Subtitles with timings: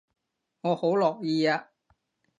[0.61, 1.67] 我好樂意啊